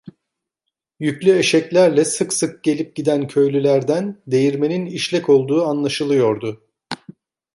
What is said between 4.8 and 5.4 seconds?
işlek